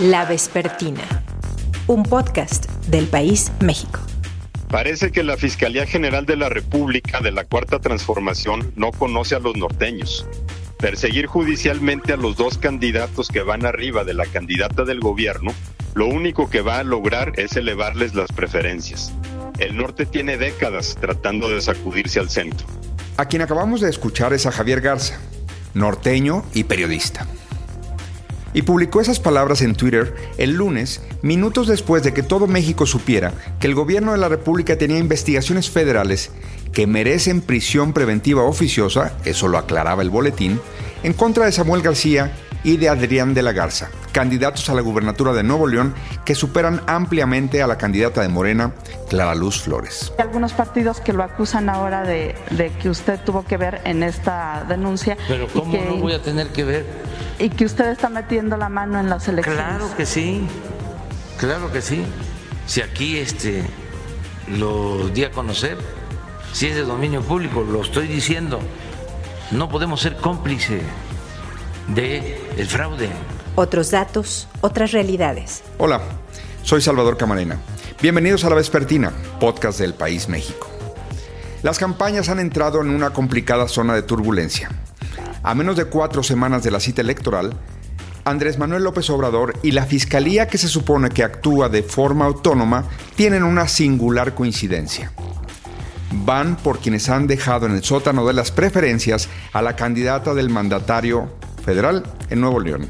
La 0.00 0.26
Vespertina, 0.26 1.24
un 1.86 2.02
podcast 2.02 2.66
del 2.88 3.06
País 3.06 3.50
México. 3.60 3.98
Parece 4.68 5.10
que 5.10 5.24
la 5.24 5.38
Fiscalía 5.38 5.86
General 5.86 6.26
de 6.26 6.36
la 6.36 6.50
República 6.50 7.20
de 7.20 7.32
la 7.32 7.44
Cuarta 7.44 7.78
Transformación 7.78 8.74
no 8.76 8.90
conoce 8.92 9.36
a 9.36 9.38
los 9.38 9.56
norteños. 9.56 10.26
Perseguir 10.76 11.24
judicialmente 11.24 12.12
a 12.12 12.18
los 12.18 12.36
dos 12.36 12.58
candidatos 12.58 13.28
que 13.28 13.40
van 13.40 13.64
arriba 13.64 14.04
de 14.04 14.12
la 14.12 14.26
candidata 14.26 14.84
del 14.84 15.00
gobierno, 15.00 15.54
lo 15.94 16.06
único 16.08 16.50
que 16.50 16.60
va 16.60 16.78
a 16.78 16.84
lograr 16.84 17.32
es 17.36 17.56
elevarles 17.56 18.14
las 18.14 18.30
preferencias. 18.30 19.14
El 19.58 19.78
norte 19.78 20.04
tiene 20.04 20.36
décadas 20.36 20.98
tratando 21.00 21.48
de 21.48 21.62
sacudirse 21.62 22.20
al 22.20 22.28
centro. 22.28 22.66
A 23.16 23.24
quien 23.24 23.40
acabamos 23.40 23.80
de 23.80 23.88
escuchar 23.88 24.34
es 24.34 24.44
a 24.44 24.52
Javier 24.52 24.82
Garza, 24.82 25.18
norteño 25.72 26.44
y 26.52 26.64
periodista. 26.64 27.26
Y 28.56 28.62
publicó 28.62 29.02
esas 29.02 29.20
palabras 29.20 29.60
en 29.60 29.74
Twitter 29.74 30.14
el 30.38 30.52
lunes, 30.54 31.02
minutos 31.20 31.68
después 31.68 32.02
de 32.02 32.14
que 32.14 32.22
todo 32.22 32.46
México 32.46 32.86
supiera 32.86 33.34
que 33.60 33.66
el 33.66 33.74
gobierno 33.74 34.12
de 34.12 34.18
la 34.18 34.30
República 34.30 34.78
tenía 34.78 34.96
investigaciones 34.96 35.68
federales 35.68 36.30
que 36.72 36.86
merecen 36.86 37.42
prisión 37.42 37.92
preventiva 37.92 38.44
oficiosa, 38.44 39.14
eso 39.26 39.48
lo 39.48 39.58
aclaraba 39.58 40.00
el 40.00 40.08
boletín, 40.08 40.58
en 41.02 41.12
contra 41.12 41.44
de 41.44 41.52
Samuel 41.52 41.82
García 41.82 42.34
y 42.66 42.78
de 42.78 42.88
Adrián 42.88 43.32
de 43.32 43.42
la 43.42 43.52
Garza, 43.52 43.90
candidatos 44.10 44.68
a 44.68 44.74
la 44.74 44.80
gubernatura 44.80 45.32
de 45.32 45.44
Nuevo 45.44 45.68
León 45.68 45.94
que 46.24 46.34
superan 46.34 46.82
ampliamente 46.88 47.62
a 47.62 47.68
la 47.68 47.78
candidata 47.78 48.22
de 48.22 48.28
Morena, 48.28 48.72
Clara 49.08 49.36
Luz 49.36 49.60
Flores. 49.60 50.12
Hay 50.18 50.24
algunos 50.24 50.52
partidos 50.52 50.98
que 51.00 51.12
lo 51.12 51.22
acusan 51.22 51.68
ahora 51.68 52.02
de, 52.02 52.34
que 52.82 52.90
usted 52.90 53.20
tuvo 53.24 53.44
que 53.44 53.56
ver 53.56 53.82
en 53.84 54.02
esta 54.02 54.66
denuncia. 54.68 55.16
Pero 55.28 55.46
¿cómo 55.46 55.78
no 55.80 55.98
voy 55.98 56.14
a 56.14 56.20
tener 56.20 56.48
que 56.48 56.64
ver? 56.64 56.86
Y 57.38 57.50
que 57.50 57.66
usted 57.66 57.86
está 57.86 58.08
metiendo 58.08 58.56
la 58.56 58.68
mano 58.68 58.98
en 58.98 59.08
las 59.08 59.28
elecciones. 59.28 59.62
Claro 59.62 59.96
que 59.96 60.04
sí, 60.04 60.44
claro 61.36 61.70
que 61.70 61.80
sí. 61.80 62.04
Si 62.66 62.80
aquí 62.80 63.18
este, 63.18 63.62
lo 64.48 65.08
di 65.10 65.22
a 65.22 65.30
conocer, 65.30 65.78
si 66.52 66.66
es 66.66 66.74
de 66.74 66.82
dominio 66.82 67.22
público, 67.22 67.62
lo 67.62 67.82
estoy 67.82 68.08
diciendo, 68.08 68.58
no 69.52 69.68
podemos 69.68 70.00
ser 70.00 70.16
cómplices 70.16 70.82
de 71.88 72.36
el 72.56 72.66
fraude. 72.66 73.10
Otros 73.54 73.90
datos, 73.90 74.48
otras 74.60 74.92
realidades. 74.92 75.62
Hola, 75.78 76.00
soy 76.62 76.80
Salvador 76.80 77.16
Camarena. 77.16 77.58
Bienvenidos 78.02 78.44
a 78.44 78.50
La 78.50 78.56
Vespertina, 78.56 79.12
podcast 79.40 79.78
del 79.78 79.94
País 79.94 80.28
México. 80.28 80.68
Las 81.62 81.78
campañas 81.78 82.28
han 82.28 82.40
entrado 82.40 82.80
en 82.80 82.90
una 82.90 83.10
complicada 83.10 83.68
zona 83.68 83.94
de 83.94 84.02
turbulencia. 84.02 84.70
A 85.42 85.54
menos 85.54 85.76
de 85.76 85.86
cuatro 85.86 86.22
semanas 86.22 86.62
de 86.62 86.70
la 86.70 86.80
cita 86.80 87.00
electoral, 87.00 87.54
Andrés 88.24 88.58
Manuel 88.58 88.82
López 88.82 89.08
Obrador 89.10 89.54
y 89.62 89.70
la 89.70 89.86
Fiscalía 89.86 90.48
que 90.48 90.58
se 90.58 90.68
supone 90.68 91.10
que 91.10 91.22
actúa 91.22 91.68
de 91.68 91.82
forma 91.82 92.26
autónoma 92.26 92.84
tienen 93.14 93.44
una 93.44 93.68
singular 93.68 94.34
coincidencia. 94.34 95.12
Van 96.10 96.56
por 96.56 96.78
quienes 96.78 97.08
han 97.08 97.26
dejado 97.26 97.66
en 97.66 97.72
el 97.72 97.84
sótano 97.84 98.26
de 98.26 98.32
las 98.32 98.50
preferencias 98.50 99.28
a 99.52 99.62
la 99.62 99.76
candidata 99.76 100.34
del 100.34 100.50
mandatario 100.50 101.30
federal 101.66 102.04
en 102.30 102.40
Nuevo 102.40 102.60
León. 102.60 102.88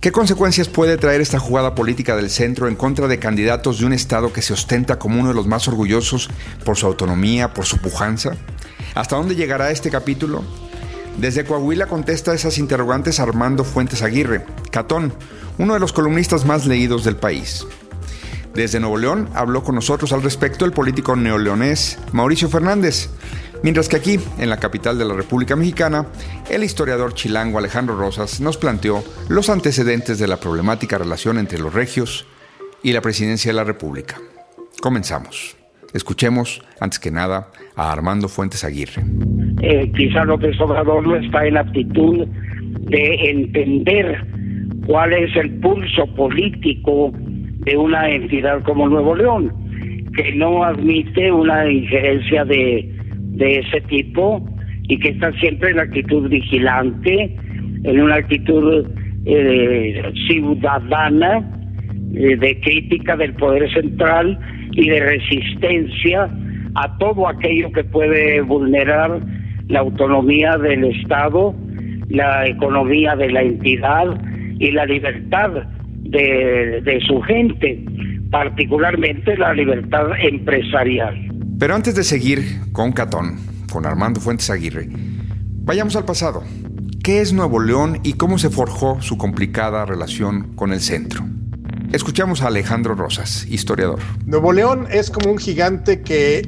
¿Qué 0.00 0.12
consecuencias 0.12 0.68
puede 0.68 0.98
traer 0.98 1.22
esta 1.22 1.38
jugada 1.38 1.74
política 1.74 2.14
del 2.14 2.28
centro 2.28 2.68
en 2.68 2.76
contra 2.76 3.08
de 3.08 3.18
candidatos 3.18 3.78
de 3.78 3.86
un 3.86 3.94
Estado 3.94 4.34
que 4.34 4.42
se 4.42 4.52
ostenta 4.52 4.98
como 4.98 5.18
uno 5.18 5.30
de 5.30 5.34
los 5.34 5.46
más 5.46 5.66
orgullosos 5.66 6.28
por 6.62 6.76
su 6.76 6.84
autonomía, 6.84 7.54
por 7.54 7.64
su 7.64 7.78
pujanza? 7.78 8.32
¿Hasta 8.94 9.16
dónde 9.16 9.34
llegará 9.34 9.70
este 9.70 9.88
capítulo? 9.88 10.42
Desde 11.16 11.44
Coahuila 11.44 11.86
contesta 11.86 12.34
esas 12.34 12.58
interrogantes 12.58 13.20
Armando 13.20 13.64
Fuentes 13.64 14.02
Aguirre, 14.02 14.44
Catón, 14.70 15.14
uno 15.56 15.72
de 15.72 15.80
los 15.80 15.94
columnistas 15.94 16.44
más 16.44 16.66
leídos 16.66 17.04
del 17.04 17.16
país. 17.16 17.64
Desde 18.54 18.80
Nuevo 18.80 18.98
León 18.98 19.30
habló 19.34 19.64
con 19.64 19.74
nosotros 19.74 20.12
al 20.12 20.22
respecto 20.22 20.64
el 20.64 20.72
político 20.72 21.16
neoleonés 21.16 21.98
Mauricio 22.12 22.48
Fernández, 22.48 23.08
Mientras 23.64 23.88
que 23.88 23.96
aquí, 23.96 24.18
en 24.38 24.50
la 24.50 24.58
capital 24.58 24.98
de 24.98 25.06
la 25.06 25.14
República 25.14 25.56
Mexicana, 25.56 26.04
el 26.50 26.64
historiador 26.64 27.14
chilango 27.14 27.56
Alejandro 27.56 27.96
Rosas 27.96 28.42
nos 28.42 28.58
planteó 28.58 29.02
los 29.30 29.48
antecedentes 29.48 30.18
de 30.18 30.28
la 30.28 30.36
problemática 30.36 30.98
relación 30.98 31.38
entre 31.38 31.58
los 31.58 31.72
regios 31.72 32.26
y 32.82 32.92
la 32.92 33.00
presidencia 33.00 33.50
de 33.50 33.56
la 33.56 33.64
República. 33.64 34.16
Comenzamos. 34.82 35.56
Escuchemos, 35.94 36.62
antes 36.78 36.98
que 36.98 37.10
nada, 37.10 37.48
a 37.74 37.90
Armando 37.90 38.28
Fuentes 38.28 38.64
Aguirre. 38.64 39.02
Eh, 39.62 39.90
quizá 39.96 40.24
López 40.24 40.60
Obrador 40.60 41.06
no 41.06 41.16
está 41.16 41.46
en 41.46 41.56
actitud 41.56 42.26
de 42.26 43.30
entender 43.30 44.26
cuál 44.86 45.14
es 45.14 45.34
el 45.36 45.50
pulso 45.60 46.06
político 46.14 47.12
de 47.14 47.78
una 47.78 48.10
entidad 48.10 48.62
como 48.64 48.90
Nuevo 48.90 49.16
León, 49.16 49.50
que 50.14 50.34
no 50.34 50.62
admite 50.64 51.32
una 51.32 51.66
injerencia 51.72 52.44
de 52.44 52.93
de 53.34 53.58
ese 53.58 53.80
tipo 53.82 54.44
y 54.84 54.98
que 54.98 55.10
está 55.10 55.32
siempre 55.34 55.70
en 55.70 55.80
actitud 55.80 56.28
vigilante, 56.28 57.36
en 57.84 58.00
una 58.00 58.16
actitud 58.16 58.86
eh, 59.26 60.02
ciudadana, 60.26 61.50
eh, 62.14 62.36
de 62.36 62.60
crítica 62.60 63.16
del 63.16 63.34
poder 63.34 63.72
central 63.72 64.38
y 64.72 64.88
de 64.88 65.00
resistencia 65.00 66.30
a 66.76 66.98
todo 66.98 67.28
aquello 67.28 67.72
que 67.72 67.84
puede 67.84 68.40
vulnerar 68.42 69.20
la 69.68 69.80
autonomía 69.80 70.56
del 70.58 70.84
Estado, 70.84 71.54
la 72.08 72.46
economía 72.46 73.16
de 73.16 73.30
la 73.30 73.42
entidad 73.42 74.20
y 74.58 74.70
la 74.70 74.84
libertad 74.86 75.50
de 76.04 77.00
su 77.06 77.20
gente, 77.22 77.82
particularmente 78.30 79.36
la 79.36 79.52
libertad 79.54 80.08
empresarial. 80.20 81.33
Pero 81.58 81.74
antes 81.74 81.94
de 81.94 82.02
seguir 82.02 82.60
con 82.72 82.92
Catón, 82.92 83.38
con 83.72 83.86
Armando 83.86 84.20
Fuentes 84.20 84.50
Aguirre, 84.50 84.88
vayamos 84.90 85.94
al 85.94 86.04
pasado. 86.04 86.42
¿Qué 87.02 87.20
es 87.20 87.32
Nuevo 87.32 87.60
León 87.60 88.00
y 88.02 88.14
cómo 88.14 88.38
se 88.38 88.50
forjó 88.50 89.00
su 89.00 89.16
complicada 89.16 89.84
relación 89.84 90.54
con 90.56 90.72
el 90.72 90.80
centro? 90.80 91.24
Escuchamos 91.92 92.42
a 92.42 92.48
Alejandro 92.48 92.96
Rosas, 92.96 93.46
historiador. 93.48 94.00
Nuevo 94.26 94.52
León 94.52 94.88
es 94.90 95.10
como 95.10 95.30
un 95.30 95.38
gigante 95.38 96.02
que 96.02 96.42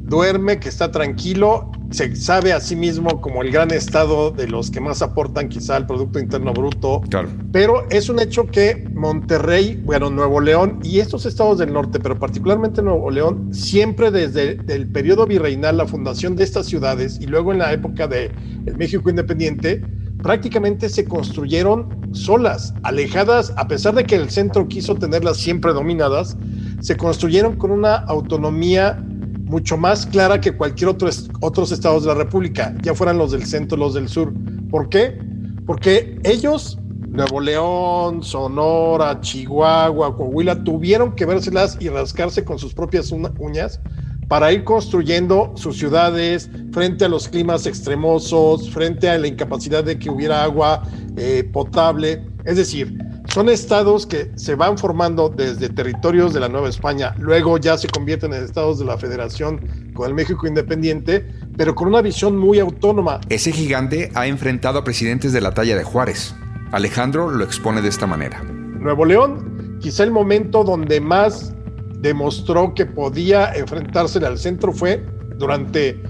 duerme, 0.00 0.60
que 0.60 0.68
está 0.68 0.92
tranquilo, 0.92 1.72
se 1.90 2.14
sabe 2.14 2.52
a 2.52 2.60
sí 2.60 2.76
mismo 2.76 3.20
como 3.20 3.42
el 3.42 3.50
gran 3.50 3.70
estado 3.72 4.30
de 4.30 4.46
los 4.46 4.70
que 4.70 4.80
más 4.80 5.02
aportan 5.02 5.48
quizá 5.48 5.76
al 5.76 5.86
Producto 5.86 6.18
Interno 6.18 6.52
Bruto. 6.52 7.00
Claro. 7.08 7.28
Pero 7.52 7.88
es 7.90 8.08
un 8.08 8.20
hecho 8.20 8.46
que 8.46 8.88
Monterrey, 8.94 9.80
bueno, 9.84 10.08
Nuevo 10.08 10.40
León 10.40 10.78
y 10.82 11.00
estos 11.00 11.26
estados 11.26 11.58
del 11.58 11.72
norte, 11.72 11.98
pero 11.98 12.18
particularmente 12.18 12.80
Nuevo 12.80 13.10
León, 13.10 13.52
siempre 13.52 14.10
desde 14.10 14.58
el 14.68 14.88
periodo 14.88 15.26
virreinal, 15.26 15.76
la 15.76 15.86
fundación 15.86 16.36
de 16.36 16.44
estas 16.44 16.66
ciudades 16.66 17.18
y 17.20 17.26
luego 17.26 17.52
en 17.52 17.58
la 17.58 17.72
época 17.72 18.06
del 18.06 18.30
el 18.66 18.76
México 18.76 19.10
Independiente, 19.10 19.82
prácticamente 20.22 20.88
se 20.88 21.04
construyeron 21.04 21.88
solas, 22.12 22.74
alejadas, 22.82 23.52
a 23.56 23.66
pesar 23.66 23.94
de 23.94 24.04
que 24.04 24.16
el 24.16 24.30
centro 24.30 24.68
quiso 24.68 24.94
tenerlas 24.94 25.38
siempre 25.38 25.72
dominadas, 25.72 26.36
se 26.80 26.96
construyeron 26.96 27.56
con 27.56 27.70
una 27.70 27.96
autonomía 27.96 29.02
mucho 29.50 29.76
más 29.76 30.06
clara 30.06 30.40
que 30.40 30.52
cualquier 30.52 30.90
otro 30.90 31.10
otros 31.40 31.72
estados 31.72 32.04
de 32.04 32.08
la 32.10 32.14
República, 32.14 32.72
ya 32.82 32.94
fueran 32.94 33.18
los 33.18 33.32
del 33.32 33.44
centro, 33.44 33.76
los 33.76 33.94
del 33.94 34.08
sur. 34.08 34.32
¿Por 34.70 34.88
qué? 34.88 35.18
Porque 35.66 36.18
ellos, 36.22 36.78
Nuevo 37.08 37.40
León, 37.40 38.22
Sonora, 38.22 39.20
Chihuahua, 39.20 40.16
Coahuila, 40.16 40.62
tuvieron 40.62 41.16
que 41.16 41.26
vérselas 41.26 41.76
y 41.80 41.88
rascarse 41.88 42.44
con 42.44 42.60
sus 42.60 42.72
propias 42.72 43.10
uñas 43.10 43.80
para 44.28 44.52
ir 44.52 44.62
construyendo 44.62 45.52
sus 45.56 45.76
ciudades 45.76 46.48
frente 46.70 47.04
a 47.04 47.08
los 47.08 47.28
climas 47.28 47.66
extremosos, 47.66 48.70
frente 48.70 49.10
a 49.10 49.18
la 49.18 49.26
incapacidad 49.26 49.82
de 49.82 49.98
que 49.98 50.08
hubiera 50.08 50.44
agua 50.44 50.84
eh, 51.16 51.42
potable. 51.52 52.24
Es 52.44 52.56
decir, 52.56 52.96
son 53.32 53.48
estados 53.48 54.06
que 54.06 54.32
se 54.34 54.56
van 54.56 54.76
formando 54.76 55.28
desde 55.28 55.68
territorios 55.68 56.34
de 56.34 56.40
la 56.40 56.48
Nueva 56.48 56.68
España, 56.68 57.14
luego 57.18 57.58
ya 57.58 57.78
se 57.78 57.86
convierten 57.86 58.34
en 58.34 58.42
estados 58.42 58.80
de 58.80 58.84
la 58.84 58.98
Federación 58.98 59.92
con 59.94 60.08
el 60.08 60.14
México 60.14 60.48
independiente, 60.48 61.26
pero 61.56 61.74
con 61.74 61.88
una 61.88 62.02
visión 62.02 62.36
muy 62.36 62.58
autónoma. 62.58 63.20
Ese 63.28 63.52
gigante 63.52 64.10
ha 64.14 64.26
enfrentado 64.26 64.80
a 64.80 64.84
presidentes 64.84 65.32
de 65.32 65.40
la 65.40 65.52
talla 65.52 65.76
de 65.76 65.84
Juárez. 65.84 66.34
Alejandro 66.72 67.30
lo 67.30 67.44
expone 67.44 67.82
de 67.82 67.88
esta 67.88 68.06
manera. 68.06 68.42
Nuevo 68.42 69.04
León, 69.04 69.78
quizá 69.80 70.02
el 70.02 70.10
momento 70.10 70.64
donde 70.64 71.00
más 71.00 71.54
demostró 72.00 72.74
que 72.74 72.86
podía 72.86 73.52
enfrentársele 73.54 74.26
al 74.26 74.38
centro 74.38 74.72
fue 74.72 75.04
durante 75.36 76.02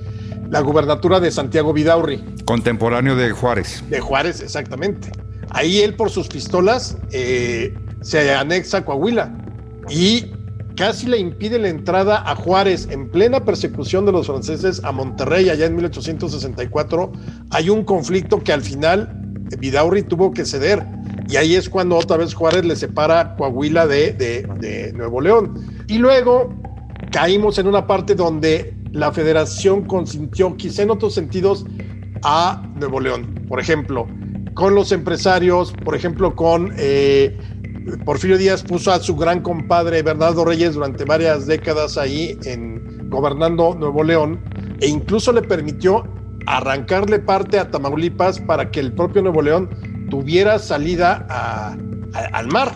la 0.49 0.61
gubernatura 0.61 1.21
de 1.21 1.31
Santiago 1.31 1.75
Vidaurri. 1.75 2.25
Contemporáneo 2.47 3.15
de 3.15 3.31
Juárez. 3.33 3.85
De 3.91 4.01
Juárez, 4.01 4.41
exactamente. 4.41 5.13
Ahí 5.51 5.81
él 5.81 5.95
por 5.95 6.11
sus 6.11 6.29
pistolas 6.29 6.97
eh, 7.13 7.75
se 8.03 8.33
anexa 8.35 8.79
a 8.79 8.85
Coahuila 8.85 9.33
y 9.89 10.27
casi 10.77 11.07
le 11.07 11.19
impide 11.19 11.59
la 11.59 11.69
entrada 11.69 12.23
a 12.25 12.35
Juárez 12.37 12.89
en 12.91 13.11
plena 13.11 13.45
persecución 13.45 14.07
de 14.07 14.13
los 14.13 14.27
franceses 14.27 14.83
a 14.85 14.93
Monterrey 14.93 15.51
allá 15.51 15.67
en 15.67 15.77
1864. 15.77 17.13
Hay 17.51 17.69
un 17.69 17.85
conflicto 17.85 18.43
que 18.43 18.53
al 18.53 18.63
final 18.63 19.13
Vidaurri 19.59 20.03
tuvo 20.03 20.33
que 20.33 20.45
ceder 20.45 20.87
y 21.29 21.37
ahí 21.37 21.55
es 21.55 21.69
cuando 21.69 21.97
otra 21.97 22.17
vez 22.17 22.35
Juárez 22.35 22.65
le 22.65 22.77
separa 22.77 23.37
Coahuila 23.37 23.87
de, 23.87 24.13
de 24.13 24.93
Nuevo 24.95 25.21
León. 25.21 25.55
Y 25.89 25.99
luego 25.99 26.55
caímos 27.11 27.59
en 27.59 27.67
una 27.67 27.87
parte 27.87 28.15
donde 28.15 28.75
la 28.93 29.13
federación 29.13 29.85
consintió, 29.85 30.57
quizá 30.57 30.83
en 30.83 30.91
otros 30.91 31.15
sentidos, 31.15 31.65
a 32.23 32.63
Nuevo 32.77 33.01
León. 33.01 33.47
Por 33.49 33.61
ejemplo, 33.61 34.07
con 34.55 34.75
los 34.75 34.93
empresarios, 34.93 35.73
por 35.85 35.95
ejemplo, 35.95 36.35
con 36.35 36.73
eh, 36.77 37.37
Porfirio 38.05 38.39
Díaz 38.39 38.63
puso 38.63 38.93
a 38.93 39.01
su 39.01 39.17
gran 39.17 39.41
compadre 39.41 40.03
Bernardo 40.03 40.45
Reyes 40.45 40.75
durante 40.75 41.05
varias 41.05 41.47
décadas 41.47 41.97
ahí 41.97 42.39
en 42.45 43.09
gobernando 43.09 43.75
Nuevo 43.75 44.03
León 44.05 44.41
e 44.81 44.89
incluso 44.89 45.33
le 45.33 45.43
permitió 45.43 46.05
arrancarle 46.47 47.19
parte 47.19 47.59
a 47.59 47.71
Tamaulipas 47.71 48.41
para 48.41 48.71
que 48.71 48.81
el 48.81 48.93
propio 48.93 49.23
Nuevo 49.23 49.43
León 49.43 49.71
tuviera 50.11 50.59
salida 50.59 51.27
al 52.33 52.47
mar. 52.49 52.73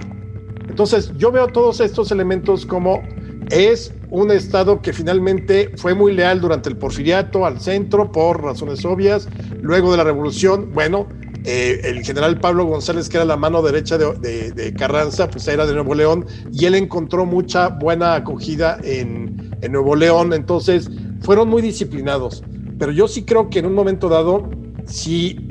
Entonces 0.68 1.12
yo 1.16 1.30
veo 1.30 1.48
todos 1.48 1.80
estos 1.80 2.10
elementos 2.10 2.66
como 2.66 3.02
es 3.50 3.92
un 4.10 4.30
Estado 4.30 4.80
que 4.80 4.92
finalmente 4.92 5.72
fue 5.76 5.94
muy 5.94 6.14
leal 6.14 6.40
durante 6.40 6.68
el 6.68 6.76
porfiriato 6.76 7.44
al 7.44 7.60
centro 7.60 8.10
por 8.10 8.42
razones 8.42 8.84
obvias. 8.84 9.28
Luego 9.60 9.90
de 9.90 9.98
la 9.98 10.04
revolución, 10.04 10.70
bueno, 10.72 11.08
eh, 11.44 11.82
el 11.84 12.02
general 12.02 12.40
Pablo 12.40 12.64
González, 12.64 13.10
que 13.10 13.18
era 13.18 13.26
la 13.26 13.36
mano 13.36 13.60
derecha 13.60 13.98
de, 13.98 14.74
Carranza, 14.78 15.28
pues 15.28 15.46
era 15.46 15.66
de 15.66 15.74
Nuevo 15.74 15.94
León 15.94 16.26
y 16.50 16.64
él 16.64 16.74
encontró 16.74 17.26
mucha 17.26 17.68
buena 17.68 18.14
acogida 18.14 18.78
en, 18.82 19.52
Nuevo 19.70 19.94
León. 19.96 20.32
Entonces, 20.32 20.90
fueron 21.22 21.48
muy 21.48 21.62
disciplinados. 21.62 22.42
Pero 22.78 22.92
yo 22.92 23.08
sí 23.08 23.24
creo 23.24 23.48
que 23.48 23.60
en 23.60 23.66
un 23.66 23.74
momento 23.74 24.08
dado, 24.08 24.50
si 24.86 25.48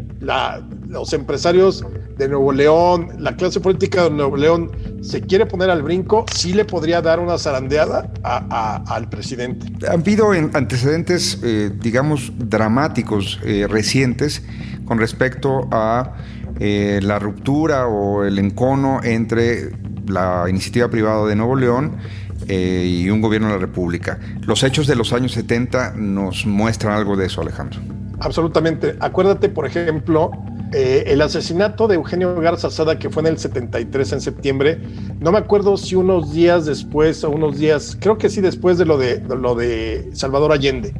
los 0.87 1.13
empresarios 1.13 1.83
de 2.17 2.27
Nuevo 2.27 2.51
León, 2.51 3.09
la 3.17 3.35
clase 3.35 3.59
política 3.59 4.03
de 4.03 4.11
Nuevo 4.11 4.37
León 4.37 4.71
se 5.01 5.21
quiere 5.21 5.45
poner 5.45 5.69
al 5.69 5.81
brinco, 5.81 6.25
sí 6.33 6.53
le 6.53 6.65
podría 6.65 7.01
dar 7.01 7.19
una 7.19 7.37
zarandeada 7.37 8.11
al 8.23 9.09
presidente. 9.09 9.67
Han 9.87 10.01
habido 10.01 10.31
antecedentes, 10.31 11.39
eh, 11.43 11.71
digamos, 11.81 12.31
dramáticos 12.37 13.39
eh, 13.43 13.67
recientes 13.67 14.43
con 14.85 14.97
respecto 14.97 15.67
a 15.71 16.13
eh, 16.59 16.99
la 17.01 17.19
ruptura 17.19 17.87
o 17.87 18.23
el 18.23 18.39
encono 18.39 19.01
entre 19.03 19.71
la 20.07 20.45
iniciativa 20.49 20.89
privada 20.89 21.25
de 21.25 21.35
Nuevo 21.35 21.55
León 21.55 21.97
y 22.45 23.09
un 23.09 23.21
gobierno 23.21 23.47
de 23.47 23.53
la 23.53 23.59
República. 23.59 24.19
Los 24.41 24.63
hechos 24.63 24.85
de 24.85 24.97
los 24.97 25.13
años 25.13 25.31
70 25.31 25.93
nos 25.95 26.45
muestran 26.45 26.93
algo 26.93 27.15
de 27.15 27.27
eso, 27.27 27.39
Alejandro. 27.39 27.79
Absolutamente. 28.19 28.95
Acuérdate, 28.99 29.47
por 29.47 29.65
ejemplo, 29.65 30.31
eh, 30.73 31.03
el 31.07 31.21
asesinato 31.21 31.87
de 31.87 31.95
Eugenio 31.95 32.35
Garza 32.35 32.69
Sada, 32.71 32.97
que 32.97 33.09
fue 33.09 33.21
en 33.21 33.27
el 33.27 33.37
73 33.37 34.13
en 34.13 34.21
septiembre, 34.21 34.79
no 35.19 35.31
me 35.31 35.37
acuerdo 35.37 35.77
si 35.77 35.95
unos 35.95 36.33
días 36.33 36.65
después 36.65 37.23
o 37.23 37.29
unos 37.29 37.57
días, 37.57 37.95
creo 37.99 38.17
que 38.17 38.29
sí 38.29 38.41
después 38.41 38.77
de 38.77 38.85
lo 38.85 38.97
de, 38.97 39.21
lo 39.21 39.53
de 39.55 40.09
Salvador 40.13 40.51
Allende. 40.51 40.93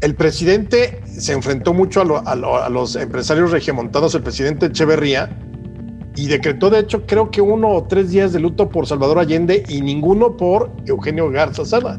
El 0.00 0.14
presidente 0.16 1.02
se 1.06 1.32
enfrentó 1.32 1.72
mucho 1.72 2.02
a, 2.02 2.68
los 2.68 2.96
empresarios 2.96 3.52
regiomontanos, 3.52 4.14
el 4.14 4.22
presidente 4.22 4.66
Echeverría, 4.66 5.38
y 6.16 6.26
decretó 6.26 6.68
de 6.68 6.80
hecho 6.80 7.06
creo 7.06 7.30
que 7.30 7.40
uno 7.40 7.68
o 7.68 7.84
tres 7.84 8.10
días 8.10 8.32
de 8.32 8.40
luto 8.40 8.68
por 8.68 8.86
Salvador 8.86 9.18
Allende 9.18 9.62
y 9.68 9.80
ninguno 9.80 10.36
por 10.36 10.72
Eugenio 10.86 11.30
Garza 11.30 11.64
Sada. 11.64 11.98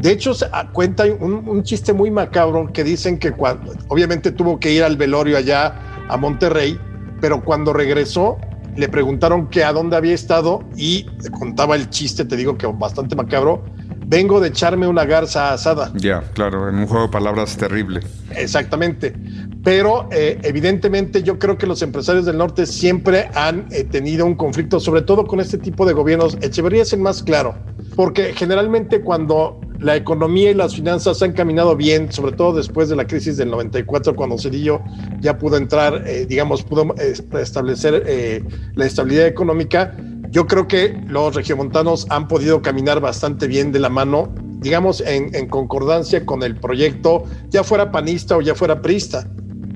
De 0.00 0.12
hecho, 0.12 0.32
se 0.32 0.46
cuenta 0.72 1.04
un, 1.04 1.46
un, 1.46 1.62
chiste 1.62 1.92
muy 1.92 2.10
macabro 2.10 2.70
que 2.72 2.84
dicen 2.84 3.18
que 3.18 3.32
cuando, 3.32 3.74
obviamente 3.88 4.32
tuvo 4.32 4.58
que 4.58 4.72
ir 4.72 4.82
al 4.82 4.96
velorio 4.96 5.36
allá 5.36 5.89
a 6.12 6.16
Monterrey, 6.16 6.78
pero 7.20 7.42
cuando 7.42 7.72
regresó 7.72 8.38
le 8.76 8.88
preguntaron 8.88 9.48
que 9.48 9.64
a 9.64 9.72
dónde 9.72 9.96
había 9.96 10.14
estado 10.14 10.62
y 10.76 11.06
contaba 11.38 11.76
el 11.76 11.90
chiste, 11.90 12.24
te 12.24 12.36
digo 12.36 12.56
que 12.56 12.66
bastante 12.66 13.16
macabro, 13.16 13.62
vengo 14.06 14.40
de 14.40 14.48
echarme 14.48 14.86
una 14.86 15.04
garza 15.04 15.52
asada. 15.52 15.92
Ya, 15.94 16.22
claro, 16.34 16.68
en 16.68 16.76
un 16.76 16.86
juego 16.86 17.06
de 17.06 17.12
palabras 17.12 17.56
terrible. 17.56 18.00
Exactamente. 18.34 19.14
Pero 19.62 20.08
eh, 20.10 20.38
evidentemente 20.42 21.22
yo 21.22 21.38
creo 21.38 21.58
que 21.58 21.66
los 21.66 21.82
empresarios 21.82 22.24
del 22.24 22.38
norte 22.38 22.66
siempre 22.66 23.30
han 23.34 23.66
eh, 23.70 23.84
tenido 23.84 24.24
un 24.24 24.34
conflicto, 24.34 24.80
sobre 24.80 25.02
todo 25.02 25.26
con 25.26 25.40
este 25.40 25.58
tipo 25.58 25.84
de 25.84 25.92
gobiernos. 25.92 26.38
Echeverría 26.40 26.82
es 26.82 26.92
el 26.92 27.00
más 27.00 27.22
claro, 27.22 27.56
porque 27.94 28.32
generalmente 28.34 29.02
cuando 29.02 29.60
la 29.80 29.96
economía 29.96 30.50
y 30.50 30.54
las 30.54 30.74
finanzas 30.74 31.22
han 31.22 31.32
caminado 31.32 31.74
bien, 31.74 32.12
sobre 32.12 32.32
todo 32.32 32.54
después 32.54 32.88
de 32.88 32.96
la 32.96 33.06
crisis 33.06 33.36
del 33.36 33.50
94, 33.50 34.14
cuando 34.14 34.38
Cedillo 34.38 34.82
ya 35.20 35.38
pudo 35.38 35.56
entrar, 35.56 36.04
eh, 36.06 36.26
digamos, 36.26 36.62
pudo 36.62 36.94
establecer 37.38 38.44
la 38.74 38.86
estabilidad 38.86 39.26
económica. 39.26 39.96
Yo 40.30 40.46
creo 40.46 40.68
que 40.68 40.96
los 41.08 41.34
regiomontanos 41.34 42.06
han 42.10 42.28
podido 42.28 42.62
caminar 42.62 43.00
bastante 43.00 43.46
bien 43.46 43.72
de 43.72 43.80
la 43.80 43.88
mano, 43.88 44.32
digamos, 44.60 45.00
en, 45.00 45.34
en 45.34 45.48
concordancia 45.48 46.24
con 46.24 46.42
el 46.42 46.56
proyecto, 46.56 47.24
ya 47.48 47.64
fuera 47.64 47.90
panista 47.90 48.36
o 48.36 48.40
ya 48.40 48.54
fuera 48.54 48.80
prista. 48.80 49.26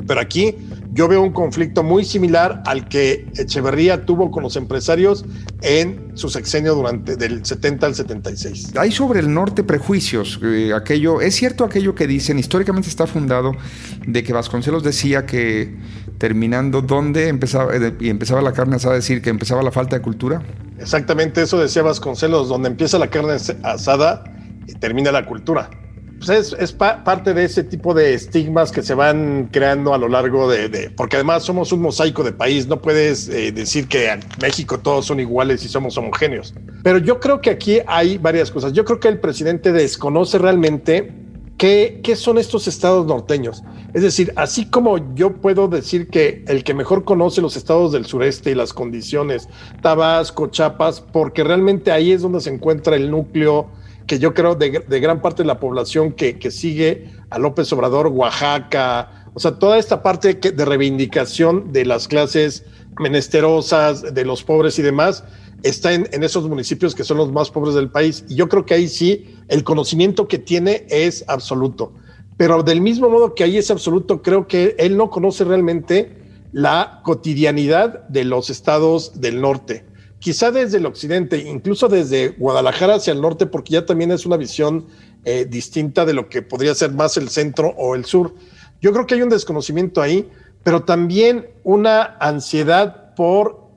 Pero 0.06 0.20
aquí 0.20 0.54
yo 0.94 1.08
veo 1.08 1.20
un 1.22 1.32
conflicto 1.32 1.82
muy 1.82 2.04
similar 2.04 2.62
al 2.66 2.88
que 2.88 3.26
Echeverría 3.36 4.06
tuvo 4.06 4.30
con 4.30 4.44
los 4.44 4.54
empresarios 4.54 5.24
en 5.62 6.12
su 6.14 6.28
sexenio 6.28 6.76
durante 6.76 7.16
del 7.16 7.44
70 7.44 7.86
al 7.86 7.94
76. 7.96 8.76
Hay 8.76 8.92
sobre 8.92 9.18
el 9.18 9.34
norte 9.34 9.64
prejuicios. 9.64 10.38
Eh, 10.42 10.72
aquello, 10.72 11.20
es 11.20 11.34
cierto 11.34 11.64
aquello 11.64 11.96
que 11.96 12.06
dicen, 12.06 12.38
históricamente 12.38 12.88
está 12.88 13.08
fundado 13.08 13.52
de 14.06 14.22
que 14.22 14.32
Vasconcelos 14.32 14.84
decía 14.84 15.26
que 15.26 15.76
terminando 16.18 16.80
donde 16.80 17.26
empezaba, 17.26 17.74
eh, 17.74 17.92
y 17.98 18.08
empezaba 18.08 18.40
la 18.40 18.52
carne 18.52 18.76
asada, 18.76 18.94
decir 18.94 19.20
que 19.20 19.30
empezaba 19.30 19.64
la 19.64 19.72
falta 19.72 19.96
de 19.96 20.02
cultura. 20.02 20.42
Exactamente 20.78 21.42
eso 21.42 21.58
decía 21.58 21.82
Vasconcelos, 21.82 22.48
donde 22.48 22.68
empieza 22.68 23.00
la 23.00 23.08
carne 23.08 23.32
asada 23.64 24.22
y 24.68 24.74
termina 24.74 25.10
la 25.10 25.26
cultura. 25.26 25.70
Pues 26.26 26.54
es, 26.58 26.72
parte 26.72 27.34
de 27.34 27.44
ese 27.44 27.64
tipo 27.64 27.92
de 27.92 28.14
estigmas 28.14 28.72
que 28.72 28.82
se 28.82 28.94
van 28.94 29.48
creando 29.52 29.92
a 29.94 29.98
lo 29.98 30.08
largo 30.08 30.48
de, 30.48 30.90
porque 30.96 31.16
además 31.16 31.42
somos 31.42 31.72
un 31.72 31.82
mosaico 31.82 32.22
de 32.22 32.32
país, 32.32 32.66
no 32.66 32.80
puedes 32.80 33.28
eh, 33.28 33.52
decir 33.52 33.88
que 33.88 34.10
en 34.10 34.20
México 34.40 34.78
todos 34.78 35.06
son 35.06 35.20
iguales 35.20 35.64
y 35.64 35.68
somos 35.68 35.98
homogéneos. 35.98 36.54
Pero 36.82 36.98
yo 36.98 37.20
creo 37.20 37.40
que 37.40 37.50
aquí 37.50 37.80
hay 37.86 38.18
varias 38.18 38.50
cosas. 38.50 38.72
Yo 38.72 38.84
creo 38.84 39.00
que 39.00 39.08
el 39.08 39.20
presidente 39.20 39.72
desconoce 39.72 40.38
realmente 40.38 41.12
qué, 41.58 42.00
qué 42.02 42.16
son 42.16 42.38
estos 42.38 42.68
estados 42.68 43.06
norteños. 43.06 43.62
Es 43.92 44.02
decir, 44.02 44.32
así 44.36 44.66
como 44.66 45.14
yo 45.14 45.34
puedo 45.34 45.68
decir 45.68 46.08
que 46.08 46.44
el 46.48 46.64
que 46.64 46.74
mejor 46.74 47.04
conoce 47.04 47.40
los 47.40 47.56
estados 47.56 47.92
del 47.92 48.06
sureste 48.06 48.50
y 48.50 48.54
las 48.54 48.72
condiciones, 48.72 49.48
Tabasco, 49.82 50.48
Chiapas, 50.48 51.00
porque 51.00 51.44
realmente 51.44 51.92
ahí 51.92 52.12
es 52.12 52.22
donde 52.22 52.40
se 52.40 52.50
encuentra 52.50 52.96
el 52.96 53.10
núcleo 53.10 53.68
que 54.06 54.18
yo 54.18 54.34
creo 54.34 54.54
de, 54.54 54.70
gran 55.00 55.20
parte 55.22 55.42
de 55.42 55.46
la 55.46 55.58
población 55.58 56.12
que, 56.12 56.50
sigue 56.50 57.10
a 57.30 57.38
López 57.38 57.72
Obrador, 57.72 58.08
Oaxaca, 58.08 59.30
o 59.34 59.40
sea, 59.40 59.58
toda 59.58 59.78
esta 59.78 60.02
parte 60.02 60.34
de 60.34 60.64
reivindicación 60.64 61.72
de 61.72 61.84
las 61.84 62.06
clases 62.06 62.64
menesterosas, 62.98 64.14
de 64.14 64.24
los 64.24 64.44
pobres 64.44 64.78
y 64.78 64.82
demás, 64.82 65.24
está 65.62 65.92
en, 65.92 66.22
esos 66.22 66.48
municipios 66.48 66.94
que 66.94 67.02
son 67.02 67.16
los 67.16 67.32
más 67.32 67.50
pobres 67.50 67.74
del 67.74 67.90
país. 67.90 68.24
Y 68.28 68.36
yo 68.36 68.48
creo 68.48 68.64
que 68.64 68.74
ahí 68.74 68.88
sí, 68.88 69.34
el 69.48 69.64
conocimiento 69.64 70.28
que 70.28 70.38
tiene 70.38 70.86
es 70.88 71.24
absoluto. 71.26 71.92
Pero 72.36 72.62
del 72.62 72.80
mismo 72.80 73.08
modo 73.08 73.34
que 73.34 73.44
ahí 73.44 73.56
es 73.56 73.70
absoluto, 73.70 74.22
creo 74.22 74.46
que 74.46 74.76
él 74.78 74.96
no 74.96 75.10
conoce 75.10 75.44
realmente 75.44 76.18
la 76.52 77.00
cotidianidad 77.02 78.06
de 78.08 78.24
los 78.24 78.50
estados 78.50 79.20
del 79.20 79.40
norte 79.40 79.84
quizá 80.24 80.50
desde 80.50 80.78
el 80.78 80.86
occidente, 80.86 81.36
incluso 81.36 81.86
desde 81.86 82.30
Guadalajara 82.30 82.94
hacia 82.94 83.12
el 83.12 83.20
norte, 83.20 83.44
porque 83.44 83.74
ya 83.74 83.84
también 83.84 84.10
es 84.10 84.24
una 84.24 84.38
visión 84.38 84.86
eh, 85.26 85.44
distinta 85.44 86.06
de 86.06 86.14
lo 86.14 86.30
que 86.30 86.40
podría 86.40 86.74
ser 86.74 86.92
más 86.92 87.18
el 87.18 87.28
centro 87.28 87.74
o 87.76 87.94
el 87.94 88.06
sur. 88.06 88.34
Yo 88.80 88.94
creo 88.94 89.06
que 89.06 89.16
hay 89.16 89.20
un 89.20 89.28
desconocimiento 89.28 90.00
ahí, 90.00 90.30
pero 90.62 90.84
también 90.84 91.50
una 91.62 92.16
ansiedad 92.20 93.14
por 93.14 93.68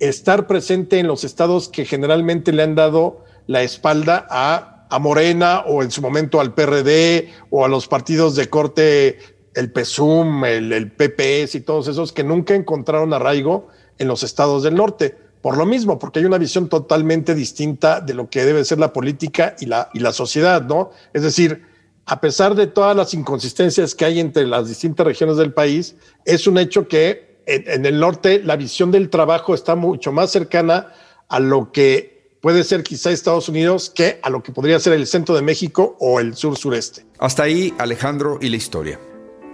estar 0.00 0.48
presente 0.48 0.98
en 0.98 1.06
los 1.06 1.22
estados 1.22 1.68
que 1.68 1.84
generalmente 1.84 2.52
le 2.52 2.64
han 2.64 2.74
dado 2.74 3.24
la 3.46 3.62
espalda 3.62 4.26
a, 4.28 4.72
Morena 4.98 5.60
o 5.68 5.84
en 5.84 5.92
su 5.92 6.02
momento 6.02 6.40
al 6.40 6.52
PRD 6.54 7.28
o 7.50 7.64
a 7.64 7.68
los 7.68 7.86
partidos 7.86 8.34
de 8.34 8.48
corte, 8.48 9.18
el 9.54 9.70
PSUM, 9.70 10.44
el 10.44 10.90
PPS 10.90 11.54
y 11.54 11.60
todos 11.60 11.86
esos 11.86 12.12
que 12.12 12.24
nunca 12.24 12.54
encontraron 12.54 13.12
arraigo 13.12 13.68
en 13.98 14.08
los 14.08 14.24
estados 14.24 14.64
del 14.64 14.74
norte 14.74 15.25
por 15.46 15.56
lo 15.56 15.64
mismo, 15.64 15.96
porque 15.96 16.18
hay 16.18 16.24
una 16.24 16.38
visión 16.38 16.68
totalmente 16.68 17.32
distinta 17.32 18.00
de 18.00 18.14
lo 18.14 18.28
que 18.28 18.44
debe 18.44 18.64
ser 18.64 18.80
la 18.80 18.92
política 18.92 19.54
y 19.60 19.66
la, 19.66 20.12
sociedad, 20.12 20.60
¿no? 20.62 20.90
Es 21.12 21.22
decir, 21.22 21.62
a 22.04 22.20
pesar 22.20 22.56
de 22.56 22.66
todas 22.66 22.96
las 22.96 23.14
inconsistencias 23.14 23.94
que 23.94 24.04
hay 24.04 24.18
entre 24.18 24.44
las 24.44 24.66
distintas 24.66 25.06
regiones 25.06 25.36
del 25.36 25.52
país, 25.52 25.94
es 26.24 26.48
un 26.48 26.58
hecho 26.58 26.88
que 26.88 27.42
en, 27.46 27.86
el 27.86 28.00
norte 28.00 28.42
la 28.42 28.56
visión 28.56 28.90
del 28.90 29.08
trabajo 29.08 29.54
está 29.54 29.76
mucho 29.76 30.10
más 30.10 30.32
cercana 30.32 30.88
a 31.28 31.38
lo 31.38 31.70
que 31.70 32.38
puede 32.42 32.64
ser 32.64 32.82
quizá 32.82 33.12
Estados 33.12 33.48
Unidos 33.48 33.88
que 33.88 34.18
a 34.24 34.30
lo 34.30 34.42
que 34.42 34.50
podría 34.50 34.80
ser 34.80 34.94
el 34.94 35.06
centro 35.06 35.36
de 35.36 35.42
México 35.42 35.96
o 36.00 36.18
el 36.18 36.34
sur 36.34 36.56
sureste. 36.56 37.06
Hasta 37.20 37.44
ahí 37.44 37.72
Alejandro 37.78 38.38
y 38.40 38.48
la 38.48 38.56
historia. 38.56 38.98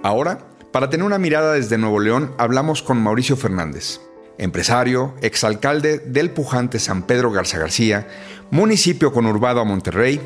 Ahora, 0.03 0.39
para 0.73 0.89
tener 0.89 1.05
una 1.05 1.19
mirada 1.19 1.53
desde 1.53 1.77
Nuevo 1.77 2.01
León, 2.01 2.35
hablamos 2.39 2.81
con 2.81 2.97
Mauricio 2.97 3.37
Fernández. 3.37 4.01
Empresario, 4.39 5.15
exalcalde 5.23 5.99
del 5.99 6.31
pujante 6.31 6.79
San 6.79 7.07
Pedro 7.07 7.31
Garza 7.31 7.59
García, 7.59 8.07
municipio 8.51 9.13
conurbado 9.13 9.61
a 9.61 9.65
Monterrey 9.65 10.21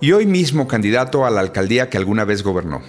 y 0.00 0.12
hoy 0.12 0.26
mismo 0.26 0.68
candidato 0.68 1.26
a 1.26 1.30
la 1.30 1.40
alcaldía 1.40 1.90
que 1.90 1.96
alguna 1.96 2.24
vez 2.24 2.42
gobernó. 2.42 2.82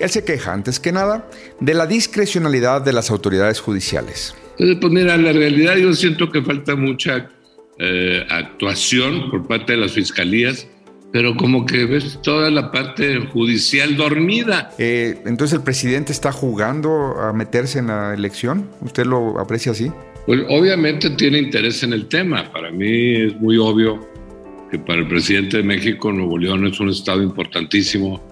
Él 0.00 0.10
se 0.10 0.24
queja, 0.24 0.52
antes 0.52 0.80
que 0.80 0.92
nada, 0.92 1.28
de 1.60 1.74
la 1.74 1.86
discrecionalidad 1.86 2.82
de 2.82 2.92
las 2.92 3.10
autoridades 3.10 3.60
judiciales. 3.60 4.34
Pues 4.56 4.92
mira, 4.92 5.16
la 5.16 5.32
realidad 5.32 5.76
yo 5.76 5.92
siento 5.92 6.30
que 6.30 6.42
falta 6.42 6.74
mucha 6.76 7.30
eh, 7.78 8.24
actuación 8.28 9.30
por 9.30 9.46
parte 9.46 9.72
de 9.72 9.78
las 9.78 9.92
fiscalías, 9.92 10.66
pero 11.12 11.36
como 11.36 11.66
que 11.66 11.84
ves 11.84 12.18
toda 12.22 12.50
la 12.50 12.72
parte 12.72 13.20
judicial 13.26 13.96
dormida. 13.96 14.70
Eh, 14.78 15.18
entonces 15.26 15.58
el 15.58 15.62
presidente 15.62 16.10
está 16.10 16.32
jugando 16.32 17.20
a 17.20 17.32
meterse 17.32 17.78
en 17.80 17.88
la 17.88 18.14
elección. 18.14 18.70
¿Usted 18.80 19.04
lo 19.04 19.38
aprecia 19.38 19.72
así? 19.72 19.92
Pues 20.26 20.40
obviamente 20.48 21.10
tiene 21.10 21.38
interés 21.38 21.82
en 21.82 21.92
el 21.92 22.06
tema. 22.06 22.50
Para 22.50 22.70
mí 22.70 23.16
es 23.16 23.36
muy 23.40 23.58
obvio 23.58 24.08
que 24.70 24.78
para 24.78 25.00
el 25.00 25.08
presidente 25.08 25.58
de 25.58 25.62
México 25.62 26.10
Nuevo 26.10 26.38
León 26.38 26.66
es 26.66 26.80
un 26.80 26.88
estado 26.88 27.22
importantísimo 27.22 28.22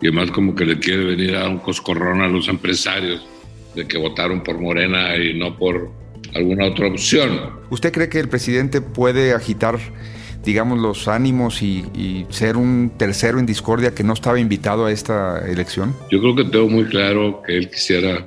y 0.00 0.06
además 0.06 0.30
como 0.30 0.54
que 0.54 0.64
le 0.64 0.78
quiere 0.78 1.04
venir 1.04 1.36
a 1.36 1.46
un 1.46 1.58
coscorrón 1.58 2.22
a 2.22 2.28
los 2.28 2.48
empresarios 2.48 3.26
de 3.74 3.86
que 3.86 3.98
votaron 3.98 4.42
por 4.42 4.58
Morena 4.58 5.14
y 5.16 5.38
no 5.38 5.56
por 5.58 5.90
alguna 6.34 6.68
otra 6.68 6.88
opción. 6.88 7.50
¿Usted 7.68 7.92
cree 7.92 8.08
que 8.08 8.20
el 8.20 8.28
presidente 8.28 8.80
puede 8.80 9.34
agitar, 9.34 9.78
digamos, 10.44 10.78
los 10.78 11.08
ánimos 11.08 11.62
y, 11.62 12.26
ser 12.30 12.56
un 12.56 12.92
tercero 12.96 13.38
en 13.38 13.46
discordia 13.46 13.94
que 13.94 14.04
no 14.04 14.12
estaba 14.12 14.38
invitado 14.40 14.86
a 14.86 14.92
esta 14.92 15.46
elección? 15.48 15.94
Yo 16.10 16.20
creo 16.20 16.36
que 16.36 16.44
tengo 16.44 16.68
muy 16.68 16.84
claro 16.84 17.42
que 17.46 17.56
él 17.56 17.70
quisiera 17.70 18.26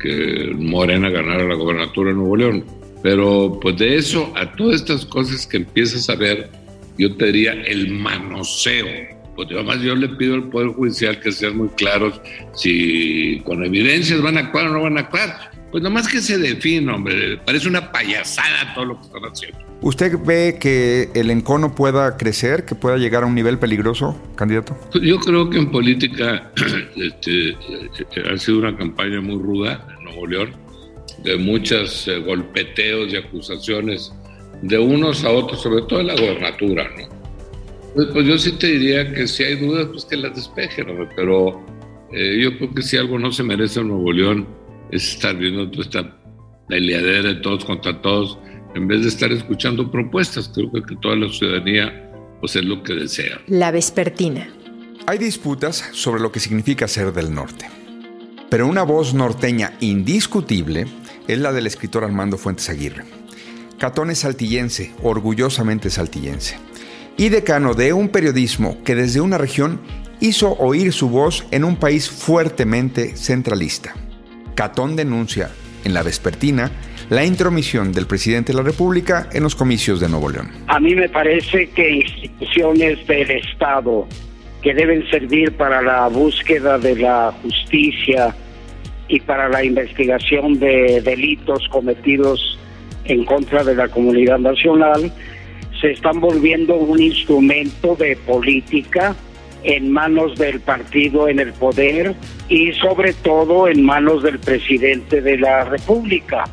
que 0.00 0.52
Morena 0.56 1.08
ganara 1.10 1.44
la 1.44 1.54
gobernatura 1.54 2.10
de 2.10 2.16
Nuevo 2.16 2.36
León. 2.36 2.64
Pero 3.02 3.58
pues 3.60 3.78
de 3.78 3.96
eso 3.96 4.32
a 4.36 4.52
todas 4.52 4.76
estas 4.76 5.04
cosas 5.06 5.46
que 5.46 5.58
empiezas 5.58 6.08
a 6.08 6.14
ver, 6.14 6.50
yo 6.98 7.14
te 7.16 7.26
diría 7.26 7.52
el 7.52 7.90
manoseo 7.90 8.86
pues 9.34 9.48
además 9.50 9.80
yo 9.80 9.94
le 9.94 10.08
pido 10.10 10.34
al 10.34 10.50
Poder 10.50 10.68
Judicial 10.68 11.18
que 11.20 11.32
sean 11.32 11.56
muy 11.56 11.68
claros 11.70 12.20
si 12.54 13.40
con 13.44 13.64
evidencias 13.64 14.20
van 14.20 14.36
a 14.36 14.40
actuar 14.40 14.66
o 14.66 14.72
no 14.72 14.82
van 14.82 14.98
a 14.98 15.00
actuar. 15.00 15.50
Pues 15.72 15.82
nomás 15.82 16.06
que 16.06 16.20
se 16.20 16.36
define, 16.36 16.92
hombre. 16.92 17.38
Parece 17.38 17.66
una 17.66 17.90
payasada 17.90 18.74
todo 18.74 18.84
lo 18.84 19.00
que 19.00 19.06
están 19.06 19.22
haciendo. 19.22 19.58
¿Usted 19.80 20.18
ve 20.24 20.58
que 20.60 21.08
el 21.14 21.30
encono 21.30 21.74
pueda 21.74 22.18
crecer, 22.18 22.66
que 22.66 22.74
pueda 22.74 22.98
llegar 22.98 23.22
a 23.22 23.26
un 23.26 23.34
nivel 23.34 23.58
peligroso, 23.58 24.20
candidato? 24.36 24.76
Pues 24.92 25.02
yo 25.02 25.18
creo 25.18 25.48
que 25.48 25.58
en 25.58 25.70
política 25.70 26.52
este, 26.96 27.56
ha 28.30 28.36
sido 28.36 28.58
una 28.58 28.76
campaña 28.76 29.22
muy 29.22 29.42
ruda 29.42 29.84
en 29.98 30.04
Nuevo 30.04 30.26
León, 30.26 30.52
de 31.24 31.38
muchos 31.38 32.06
eh, 32.06 32.18
golpeteos 32.18 33.10
y 33.10 33.16
acusaciones 33.16 34.12
de 34.60 34.78
unos 34.78 35.24
a 35.24 35.30
otros, 35.30 35.62
sobre 35.62 35.82
todo 35.86 36.00
en 36.00 36.08
la 36.08 36.14
gobernatura, 36.14 36.88
¿no? 36.96 37.08
Pues, 37.94 38.08
pues, 38.12 38.26
yo 38.26 38.38
sí 38.38 38.52
te 38.52 38.66
diría 38.66 39.10
que 39.12 39.26
si 39.26 39.42
hay 39.42 39.56
dudas, 39.56 39.86
pues 39.90 40.04
que 40.04 40.16
las 40.16 40.34
despejen, 40.36 40.86
pero 41.16 41.64
eh, 42.12 42.40
yo 42.42 42.58
creo 42.58 42.74
que 42.74 42.82
si 42.82 42.98
algo 42.98 43.18
no 43.18 43.32
se 43.32 43.42
merece 43.42 43.80
en 43.80 43.88
Nuevo 43.88 44.12
León 44.12 44.61
es 44.92 45.14
estar 45.14 45.36
viendo 45.36 45.70
toda 45.70 45.82
esta 45.82 46.16
peleadera 46.68 47.34
de 47.34 47.34
todos 47.36 47.64
contra 47.64 48.00
todos, 48.00 48.38
en 48.74 48.86
vez 48.86 49.02
de 49.02 49.08
estar 49.08 49.32
escuchando 49.32 49.90
propuestas. 49.90 50.50
Creo 50.54 50.70
que, 50.70 50.82
que 50.82 50.96
toda 50.96 51.16
la 51.16 51.28
ciudadanía 51.28 52.10
pues 52.40 52.56
es 52.56 52.64
lo 52.64 52.82
que 52.82 52.94
desea. 52.94 53.40
La 53.46 53.70
vespertina. 53.70 54.48
Hay 55.06 55.18
disputas 55.18 55.90
sobre 55.92 56.20
lo 56.20 56.30
que 56.30 56.40
significa 56.40 56.86
ser 56.86 57.12
del 57.12 57.34
norte. 57.34 57.68
Pero 58.48 58.66
una 58.66 58.82
voz 58.82 59.14
norteña 59.14 59.72
indiscutible 59.80 60.86
es 61.26 61.38
la 61.38 61.52
del 61.52 61.66
escritor 61.66 62.04
Armando 62.04 62.38
Fuentes 62.38 62.68
Aguirre. 62.68 63.04
Catón 63.78 64.10
es 64.10 64.18
saltillense, 64.18 64.92
orgullosamente 65.02 65.90
saltillense 65.90 66.56
y 67.16 67.28
decano 67.28 67.74
de 67.74 67.92
un 67.92 68.08
periodismo 68.08 68.82
que 68.84 68.94
desde 68.94 69.20
una 69.20 69.38
región 69.38 69.80
hizo 70.20 70.52
oír 70.54 70.92
su 70.92 71.08
voz 71.08 71.44
en 71.50 71.64
un 71.64 71.76
país 71.76 72.08
fuertemente 72.08 73.16
centralista. 73.16 73.94
Catón 74.54 74.96
denuncia 74.96 75.50
en 75.84 75.94
la 75.94 76.02
vespertina 76.02 76.70
la 77.10 77.24
intromisión 77.24 77.92
del 77.92 78.06
presidente 78.06 78.52
de 78.52 78.58
la 78.58 78.64
República 78.64 79.28
en 79.32 79.42
los 79.42 79.54
comicios 79.54 80.00
de 80.00 80.08
Nuevo 80.08 80.30
León. 80.30 80.50
A 80.68 80.80
mí 80.80 80.94
me 80.94 81.08
parece 81.08 81.68
que 81.70 81.90
instituciones 81.90 83.06
del 83.06 83.30
Estado 83.30 84.06
que 84.62 84.72
deben 84.72 85.08
servir 85.10 85.52
para 85.52 85.82
la 85.82 86.08
búsqueda 86.08 86.78
de 86.78 86.96
la 86.96 87.34
justicia 87.42 88.34
y 89.08 89.20
para 89.20 89.48
la 89.48 89.64
investigación 89.64 90.58
de 90.58 91.02
delitos 91.02 91.68
cometidos 91.68 92.58
en 93.04 93.24
contra 93.24 93.64
de 93.64 93.74
la 93.74 93.88
comunidad 93.88 94.38
nacional, 94.38 95.12
se 95.80 95.90
están 95.90 96.20
volviendo 96.20 96.76
un 96.76 97.02
instrumento 97.02 97.96
de 97.96 98.16
política 98.16 99.16
en 99.64 99.90
manos 99.92 100.36
del 100.38 100.60
partido 100.60 101.28
en 101.28 101.38
el 101.38 101.52
poder 101.52 102.14
y 102.48 102.72
sobre 102.72 103.12
todo 103.12 103.68
en 103.68 103.84
manos 103.84 104.22
del 104.22 104.38
presidente 104.38 105.20
de 105.20 105.38
la 105.38 105.64
República, 105.64 106.44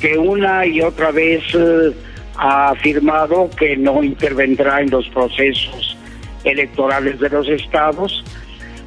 que 0.00 0.16
una 0.16 0.64
y 0.66 0.80
otra 0.80 1.10
vez 1.10 1.42
eh, 1.54 1.92
ha 2.36 2.70
afirmado 2.70 3.50
que 3.50 3.76
no 3.76 4.02
intervendrá 4.02 4.80
en 4.80 4.90
los 4.90 5.08
procesos 5.08 5.96
electorales 6.44 7.20
de 7.20 7.28
los 7.28 7.48
estados, 7.48 8.24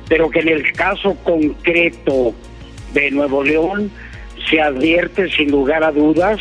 pero 0.08 0.30
que 0.30 0.40
en 0.40 0.50
el 0.50 0.72
caso 0.74 1.16
concreto 1.24 2.34
de 2.94 3.12
Nuevo 3.12 3.44
León 3.44 3.92
se 4.50 4.62
advierte 4.62 5.30
sin 5.32 5.52
lugar 5.52 5.84
a 5.84 5.92
dudas 5.92 6.40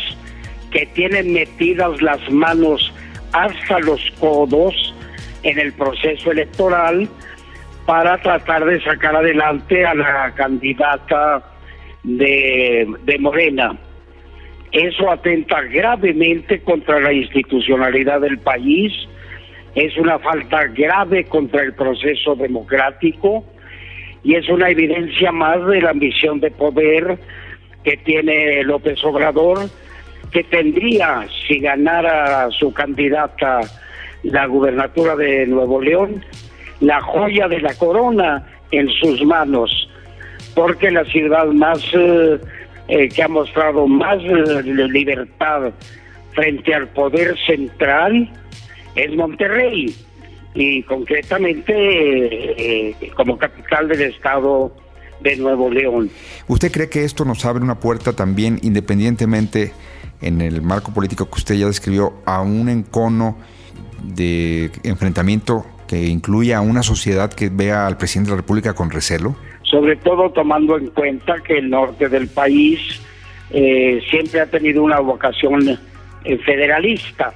que 0.71 0.85
tienen 0.87 1.33
metidas 1.33 2.01
las 2.01 2.29
manos 2.29 2.93
hasta 3.31 3.79
los 3.79 4.01
codos 4.19 4.94
en 5.45 5.59
el 5.59 5.73
proceso 5.73 6.31
electoral 6.31 7.07
para 7.85 8.17
tratar 8.17 8.65
de 8.65 8.81
sacar 8.81 9.15
adelante 9.15 9.85
a 9.85 9.93
la 9.93 10.33
candidata 10.33 11.43
de, 12.03 13.17
Morena. 13.19 13.77
Eso 14.71 15.09
atenta 15.09 15.61
gravemente 15.61 16.61
contra 16.61 16.99
la 16.99 17.13
institucionalidad 17.13 18.21
del 18.21 18.39
país, 18.39 18.91
es 19.75 19.95
una 19.97 20.17
falta 20.19 20.65
grave 20.67 21.25
contra 21.25 21.61
el 21.61 21.73
proceso 21.73 22.35
democrático 22.35 23.45
y 24.23 24.35
es 24.35 24.49
una 24.49 24.69
evidencia 24.69 25.31
más 25.31 25.65
de 25.67 25.81
la 25.81 25.91
ambición 25.91 26.39
de 26.39 26.49
poder 26.49 27.19
que 27.83 27.97
tiene 27.97 28.63
López 28.63 29.03
Obrador 29.03 29.59
que 30.31 30.43
tendría, 30.43 31.27
si 31.47 31.59
ganara 31.59 32.49
su 32.51 32.73
candidata 32.73 33.61
la 34.25 34.47
gubernatura 34.47 35.15
de 35.15 35.45
Nuevo 35.47 35.81
León, 35.81 36.23
la 36.79 37.01
joya 37.01 37.47
de 37.47 37.61
la 37.61 37.73
corona 37.75 38.45
en 38.71 38.89
sus 38.89 39.23
manos, 39.23 39.89
porque 40.53 40.91
la 40.91 41.05
ciudad 41.05 41.45
más 41.47 41.79
eh, 41.93 42.39
eh, 42.87 43.09
que 43.09 43.23
ha 43.23 43.27
mostrado 43.27 43.87
más 43.87 44.17
eh, 44.23 44.63
libertad 44.63 45.71
frente 46.33 46.73
al 46.73 46.87
poder 46.89 47.37
central 47.45 48.31
es 48.95 49.15
Monterrey 49.15 49.95
y 50.53 50.83
concretamente 50.83 52.95
como 53.15 53.37
capital 53.37 53.89
del 53.89 54.03
estado 54.03 54.73
de 55.21 55.35
Nuevo 55.37 55.69
León. 55.69 56.09
¿Usted 56.47 56.71
cree 56.71 56.89
que 56.89 57.03
esto 57.03 57.25
nos 57.25 57.45
abre 57.45 57.63
una 57.63 57.79
puerta 57.79 58.13
también 58.13 58.59
independientemente 58.63 59.73
en 60.21 60.41
el 60.41 60.61
marco 60.61 60.93
político 60.93 61.29
que 61.29 61.35
usted 61.35 61.55
ya 61.55 61.67
describió 61.67 62.13
a 62.25 62.41
un 62.41 62.69
encono 62.69 63.37
de 64.03 64.71
enfrentamiento 64.83 65.65
que 65.87 66.07
incluya 66.07 66.57
a 66.57 66.61
una 66.61 66.83
sociedad 66.83 67.31
que 67.31 67.49
vea 67.49 67.87
al 67.87 67.97
presidente 67.97 68.31
de 68.31 68.35
la 68.37 68.41
República 68.41 68.73
con 68.73 68.89
recelo? 68.89 69.35
Sobre 69.63 69.95
todo 69.97 70.29
tomando 70.31 70.77
en 70.77 70.87
cuenta 70.87 71.35
que 71.45 71.57
el 71.57 71.69
norte 71.69 72.09
del 72.09 72.27
país 72.27 73.01
eh, 73.51 74.01
siempre 74.09 74.41
ha 74.41 74.45
tenido 74.47 74.83
una 74.83 74.99
vocación 74.99 75.77
eh, 76.23 76.37
federalista. 76.39 77.33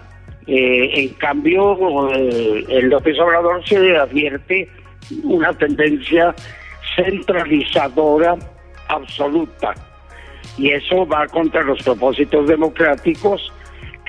Eh, 0.48 1.02
en 1.02 1.10
cambio, 1.16 2.10
el 2.12 2.90
López 2.90 3.20
Obrador 3.20 3.64
se 3.68 3.96
advierte 3.96 4.68
una 5.24 5.54
tendencia 5.54 6.34
centralizadora 6.96 8.36
absoluta 8.88 9.76
y 10.58 10.72
eso 10.72 11.06
va 11.06 11.28
contra 11.28 11.64
los 11.64 11.82
propósitos 11.84 12.48
democráticos 12.48 13.52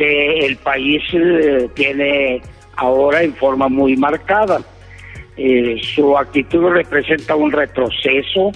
que 0.00 0.46
el 0.46 0.56
país 0.56 1.02
eh, 1.12 1.68
tiene 1.74 2.40
ahora 2.76 3.22
en 3.22 3.34
forma 3.34 3.68
muy 3.68 3.98
marcada. 3.98 4.62
Eh, 5.36 5.78
su 5.94 6.16
actitud 6.16 6.70
representa 6.70 7.36
un 7.36 7.52
retroceso 7.52 8.50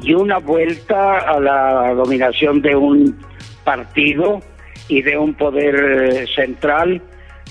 y 0.00 0.14
una 0.14 0.38
vuelta 0.38 1.18
a 1.18 1.38
la 1.38 1.92
dominación 1.92 2.62
de 2.62 2.74
un 2.74 3.14
partido 3.62 4.40
y 4.88 5.02
de 5.02 5.18
un 5.18 5.34
poder 5.34 5.74
eh, 5.74 6.26
central 6.34 7.02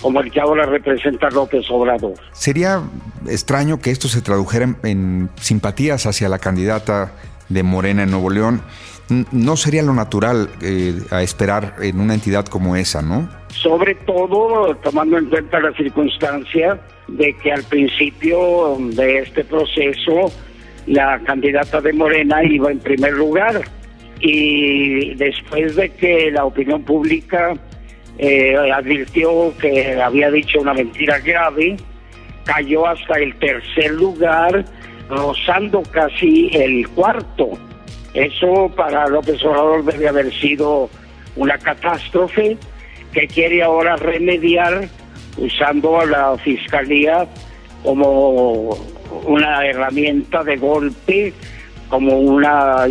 como 0.02 0.22
el 0.22 0.32
que 0.32 0.42
ahora 0.42 0.66
representa 0.66 1.30
López 1.30 1.70
Obrador. 1.70 2.16
Sería 2.32 2.82
extraño 3.28 3.80
que 3.80 3.92
esto 3.92 4.08
se 4.08 4.24
tradujera 4.24 4.76
en 4.82 5.30
simpatías 5.40 6.08
hacia 6.08 6.30
la 6.30 6.40
candidata 6.40 7.12
de 7.48 7.62
Morena 7.62 8.04
en 8.04 8.10
Nuevo 8.10 8.32
León. 8.32 8.64
No 9.10 9.58
sería 9.58 9.82
lo 9.84 9.94
natural 9.94 10.50
eh, 10.62 10.94
a 11.10 11.24
esperar 11.24 11.76
en 11.82 12.00
una 12.00 12.14
entidad 12.14 12.46
como 12.46 12.76
esa, 12.76 13.02
¿no? 13.02 13.30
Sobre 13.50 13.96
todo 13.96 14.76
tomando 14.76 15.18
en 15.18 15.26
cuenta 15.26 15.60
la 15.60 15.74
circunstancia 15.74 16.80
de 17.08 17.36
que 17.38 17.52
al 17.52 17.64
principio 17.64 18.78
de 18.80 19.20
este 19.20 19.44
proceso 19.44 20.32
la 20.86 21.20
candidata 21.20 21.82
de 21.82 21.94
Morena 21.94 22.44
iba 22.44 22.72
en 22.72 22.80
primer 22.80 23.14
lugar 23.14 23.62
y 24.20 25.16
después 25.16 25.76
de 25.76 25.90
que 25.90 26.32
la 26.32 26.46
opinión 26.46 26.84
pública 26.84 27.54
eh, 28.18 28.56
advirtió 28.74 29.54
que 29.60 30.02
había 30.02 30.30
dicho 30.30 30.60
una 30.60 30.74
mentira 30.74 31.20
grave, 31.20 31.78
cayó 32.44 32.88
hasta 32.88 33.18
el 33.18 33.34
tercer 33.40 33.92
lugar, 33.92 34.66
rozando 35.10 35.84
casi 35.84 36.50
el 36.54 36.88
cuarto. 36.90 37.52
Eso 38.14 38.72
para 38.76 39.08
López 39.08 39.44
Obrador 39.44 39.86
debe 39.86 40.08
haber 40.08 40.34
sido 40.34 40.90
una 41.36 41.58
catástrofe 41.58 42.58
que 43.14 43.28
quiere 43.28 43.62
ahora 43.64 43.96
remediar 43.96 44.88
usando 45.38 46.00
a 46.00 46.06
la 46.06 46.38
fiscalía 46.38 47.28
como 47.84 48.70
una 49.26 49.66
herramienta 49.66 50.44
de 50.44 50.58
golpe, 50.58 51.34
como 51.88 52.18
una 52.20 52.86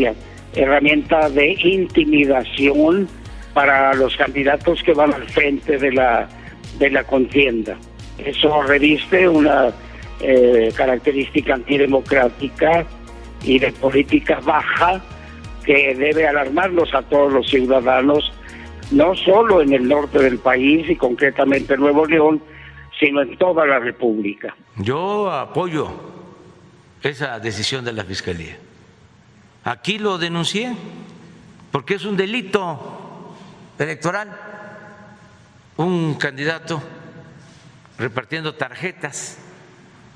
herramienta 0.55 1.29
de 1.31 1.53
intimidación 1.53 3.09
para 3.55 3.95
los 3.95 4.17
candidatos 4.17 4.83
que 4.83 4.95
van 4.95 5.13
al 5.13 5.29
frente 5.29 5.79
de 5.79 5.93
la, 5.93 6.29
de 6.79 6.91
la 6.91 7.05
contienda. 7.05 7.77
Eso 8.19 8.63
reviste 8.63 9.29
una 9.29 9.71
eh, 10.21 10.73
característica 10.77 11.55
antidemocrática 11.55 12.87
y 13.42 13.59
de 13.59 13.73
política 13.73 14.40
baja 14.40 15.00
que 15.64 15.95
debe 15.95 16.26
alarmarnos 16.26 16.95
a 16.95 17.02
todos 17.02 17.33
los 17.33 17.49
ciudadanos, 17.49 18.33
no 18.90 19.14
solo 19.14 19.61
en 19.61 19.73
el 19.73 19.87
norte 19.87 20.18
del 20.18 20.38
país 20.38 20.88
y 20.88 20.97
concretamente 20.97 21.75
en 21.75 21.80
Nuevo 21.80 22.07
León, 22.07 22.42
sino 22.99 23.23
en 23.23 23.37
toda 23.37 23.66
la 23.66 23.78
República. 23.78 24.57
Yo 24.76 25.30
apoyo 25.30 25.90
esa 27.02 27.38
decisión 27.38 27.85
de 27.85 27.92
la 27.92 28.04
Fiscalía. 28.04 28.59
Aquí 29.64 29.99
lo 29.99 30.18
denuncié 30.18 30.75
porque 31.71 31.95
es 31.95 32.04
un 32.04 32.16
delito 32.16 33.35
electoral. 33.78 34.37
Un 35.76 36.14
candidato 36.14 36.83
repartiendo 37.99 38.54
tarjetas, 38.54 39.38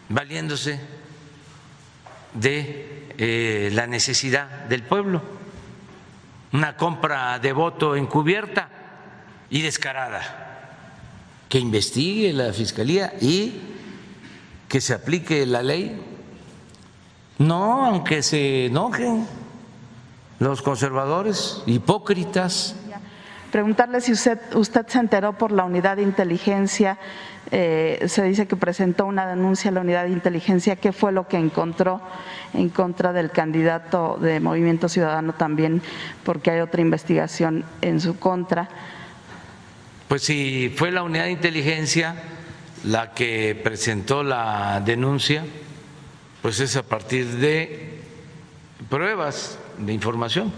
valiéndose 0.08 0.80
de 2.34 3.01
eh, 3.24 3.70
la 3.72 3.86
necesidad 3.86 4.64
del 4.64 4.82
pueblo, 4.82 5.22
una 6.52 6.76
compra 6.76 7.38
de 7.38 7.52
voto 7.52 7.94
encubierta 7.94 8.68
y 9.48 9.62
descarada. 9.62 10.66
Que 11.48 11.60
investigue 11.60 12.32
la 12.32 12.52
Fiscalía 12.52 13.12
y 13.20 13.60
que 14.66 14.80
se 14.80 14.94
aplique 14.94 15.46
la 15.46 15.62
ley 15.62 16.00
no, 17.38 17.86
aunque 17.86 18.24
se 18.24 18.66
enojen 18.66 19.24
los 20.40 20.60
conservadores, 20.60 21.62
hipócritas. 21.66 22.74
Preguntarle 23.52 24.00
si 24.00 24.10
usted, 24.10 24.40
usted 24.54 24.84
se 24.88 24.98
enteró 24.98 25.38
por 25.38 25.52
la 25.52 25.62
unidad 25.62 25.96
de 25.96 26.02
inteligencia, 26.02 26.98
eh, 27.50 28.04
se 28.06 28.22
dice 28.22 28.46
que 28.46 28.56
presentó 28.56 29.04
una 29.04 29.26
denuncia 29.26 29.70
a 29.70 29.74
la 29.74 29.80
unidad 29.80 30.04
de 30.04 30.10
inteligencia, 30.10 30.76
¿qué 30.76 30.92
fue 30.92 31.12
lo 31.12 31.28
que 31.28 31.36
encontró 31.36 32.00
en 32.54 32.68
contra 32.68 33.12
del 33.12 33.30
candidato 33.30 34.16
de 34.20 34.40
Movimiento 34.40 34.88
Ciudadano 34.88 35.34
también? 35.34 35.82
Porque 36.24 36.50
hay 36.50 36.60
otra 36.60 36.80
investigación 36.80 37.64
en 37.82 38.00
su 38.00 38.18
contra. 38.18 38.68
Pues 40.08 40.22
si 40.22 40.72
fue 40.76 40.92
la 40.92 41.02
unidad 41.02 41.24
de 41.24 41.32
inteligencia 41.32 42.14
la 42.84 43.12
que 43.12 43.58
presentó 43.62 44.22
la 44.22 44.80
denuncia, 44.84 45.44
pues 46.40 46.60
es 46.60 46.76
a 46.76 46.82
partir 46.82 47.26
de 47.26 48.00
pruebas, 48.88 49.58
de 49.78 49.92
información. 49.92 50.52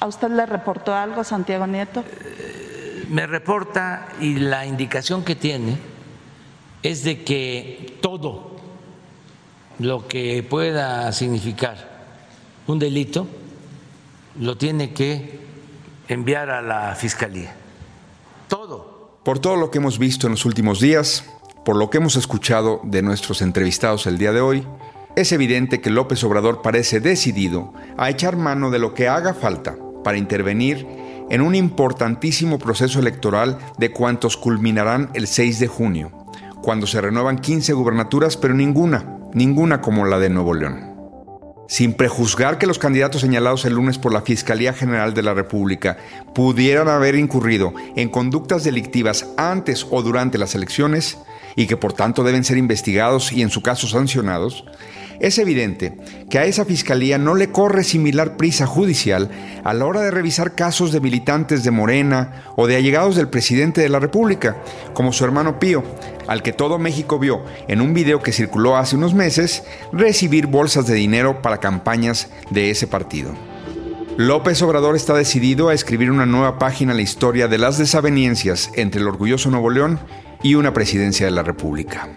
¿A 0.00 0.06
usted 0.06 0.30
le 0.30 0.46
reportó 0.46 0.94
algo, 0.94 1.24
Santiago 1.24 1.66
Nieto? 1.66 2.04
Eh, 2.06 3.04
me 3.10 3.26
reporta 3.26 4.08
y 4.20 4.36
la 4.36 4.64
indicación 4.64 5.24
que 5.24 5.34
tiene 5.34 5.89
es 6.82 7.04
de 7.04 7.22
que 7.22 7.98
todo 8.00 8.56
lo 9.78 10.06
que 10.08 10.42
pueda 10.42 11.10
significar 11.12 11.90
un 12.66 12.78
delito 12.78 13.26
lo 14.38 14.56
tiene 14.56 14.92
que 14.92 15.40
enviar 16.08 16.50
a 16.50 16.62
la 16.62 16.94
Fiscalía. 16.94 17.54
Todo. 18.48 19.18
Por 19.24 19.38
todo 19.38 19.56
lo 19.56 19.70
que 19.70 19.78
hemos 19.78 19.98
visto 19.98 20.26
en 20.26 20.32
los 20.32 20.44
últimos 20.44 20.80
días, 20.80 21.24
por 21.64 21.76
lo 21.76 21.90
que 21.90 21.98
hemos 21.98 22.16
escuchado 22.16 22.80
de 22.84 23.02
nuestros 23.02 23.42
entrevistados 23.42 24.06
el 24.06 24.18
día 24.18 24.32
de 24.32 24.40
hoy, 24.40 24.66
es 25.16 25.32
evidente 25.32 25.80
que 25.80 25.90
López 25.90 26.22
Obrador 26.24 26.62
parece 26.62 27.00
decidido 27.00 27.72
a 27.96 28.10
echar 28.10 28.36
mano 28.36 28.70
de 28.70 28.78
lo 28.78 28.94
que 28.94 29.08
haga 29.08 29.34
falta 29.34 29.76
para 30.04 30.18
intervenir 30.18 30.86
en 31.30 31.40
un 31.40 31.54
importantísimo 31.54 32.58
proceso 32.58 32.98
electoral 32.98 33.58
de 33.78 33.92
cuantos 33.92 34.36
culminarán 34.36 35.10
el 35.14 35.26
6 35.26 35.60
de 35.60 35.68
junio, 35.68 36.12
cuando 36.62 36.86
se 36.86 37.00
renuevan 37.00 37.38
15 37.38 37.72
gubernaturas, 37.72 38.36
pero 38.36 38.54
ninguna, 38.54 39.18
ninguna 39.32 39.80
como 39.80 40.04
la 40.04 40.18
de 40.18 40.30
Nuevo 40.30 40.54
León. 40.54 40.90
Sin 41.68 41.94
prejuzgar 41.94 42.58
que 42.58 42.66
los 42.66 42.80
candidatos 42.80 43.20
señalados 43.20 43.64
el 43.64 43.74
lunes 43.74 43.96
por 43.96 44.12
la 44.12 44.22
Fiscalía 44.22 44.72
General 44.72 45.14
de 45.14 45.22
la 45.22 45.34
República 45.34 45.98
pudieran 46.34 46.88
haber 46.88 47.14
incurrido 47.14 47.72
en 47.94 48.08
conductas 48.08 48.64
delictivas 48.64 49.28
antes 49.36 49.86
o 49.88 50.02
durante 50.02 50.36
las 50.36 50.56
elecciones 50.56 51.18
y 51.54 51.68
que 51.68 51.76
por 51.76 51.92
tanto 51.92 52.24
deben 52.24 52.42
ser 52.42 52.58
investigados 52.58 53.32
y 53.32 53.42
en 53.42 53.50
su 53.50 53.62
caso 53.62 53.86
sancionados, 53.86 54.64
es 55.20 55.38
evidente 55.38 55.96
que 56.30 56.38
a 56.38 56.46
esa 56.46 56.64
fiscalía 56.64 57.18
no 57.18 57.34
le 57.34 57.50
corre 57.50 57.84
similar 57.84 58.38
prisa 58.38 58.66
judicial 58.66 59.30
a 59.64 59.74
la 59.74 59.84
hora 59.84 60.00
de 60.00 60.10
revisar 60.10 60.54
casos 60.54 60.92
de 60.92 61.00
militantes 61.00 61.62
de 61.62 61.70
Morena 61.70 62.44
o 62.56 62.66
de 62.66 62.76
allegados 62.76 63.16
del 63.16 63.28
presidente 63.28 63.82
de 63.82 63.90
la 63.90 64.00
República, 64.00 64.56
como 64.94 65.12
su 65.12 65.24
hermano 65.24 65.60
Pío, 65.60 65.84
al 66.26 66.42
que 66.42 66.54
todo 66.54 66.78
México 66.78 67.18
vio 67.18 67.44
en 67.68 67.82
un 67.82 67.92
video 67.92 68.22
que 68.22 68.32
circuló 68.32 68.78
hace 68.78 68.96
unos 68.96 69.12
meses 69.12 69.62
recibir 69.92 70.46
bolsas 70.46 70.86
de 70.86 70.94
dinero 70.94 71.42
para 71.42 71.60
campañas 71.60 72.30
de 72.50 72.70
ese 72.70 72.86
partido. 72.86 73.34
López 74.16 74.60
Obrador 74.62 74.96
está 74.96 75.14
decidido 75.14 75.68
a 75.68 75.74
escribir 75.74 76.10
una 76.10 76.26
nueva 76.26 76.58
página 76.58 76.92
en 76.92 76.96
la 76.96 77.02
historia 77.02 77.46
de 77.46 77.58
las 77.58 77.76
desavenencias 77.76 78.70
entre 78.74 79.02
el 79.02 79.08
orgulloso 79.08 79.50
Nuevo 79.50 79.70
León 79.70 80.00
y 80.42 80.54
una 80.54 80.72
presidencia 80.72 81.26
de 81.26 81.32
la 81.32 81.42
República. 81.42 82.08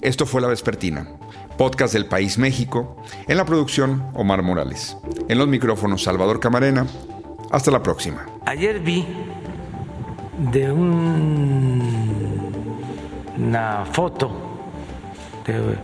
Esto 0.00 0.24
fue 0.24 0.40
La 0.40 0.48
Vespertina 0.48 1.17
podcast 1.58 1.92
del 1.92 2.06
País 2.06 2.38
México. 2.38 2.96
En 3.26 3.36
la 3.36 3.44
producción, 3.44 4.04
Omar 4.14 4.42
Morales. 4.42 4.96
En 5.28 5.36
los 5.36 5.48
micrófonos, 5.48 6.04
Salvador 6.04 6.40
Camarena. 6.40 6.86
Hasta 7.50 7.70
la 7.72 7.82
próxima. 7.82 8.24
Ayer 8.46 8.78
vi 8.78 9.04
de 10.52 10.70
una 10.70 11.04
foto 13.92 14.30
de 15.44 15.76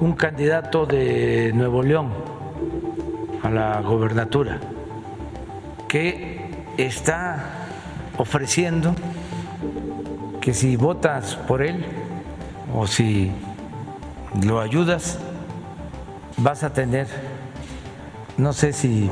un 0.00 0.12
candidato 0.14 0.84
de 0.84 1.52
Nuevo 1.54 1.82
León 1.82 2.12
a 3.42 3.50
la 3.50 3.80
gobernatura 3.80 4.58
que 5.86 6.64
está 6.76 7.68
ofreciendo 8.18 8.94
que 10.40 10.52
si 10.52 10.76
votas 10.76 11.36
por 11.36 11.62
él 11.62 11.84
o 12.74 12.86
si 12.86 13.30
lo 14.42 14.60
ayudas, 14.60 15.18
vas 16.36 16.62
a 16.62 16.72
tener, 16.72 17.06
no 18.36 18.52
sé 18.52 18.72
si 18.72 19.10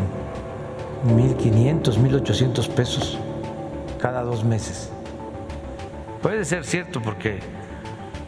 1.500, 1.06 1.98
1.800 1.98 2.68
pesos 2.68 3.18
cada 4.00 4.22
dos 4.22 4.44
meses. 4.44 4.90
Puede 6.22 6.44
ser 6.44 6.64
cierto 6.64 7.00
porque 7.00 7.40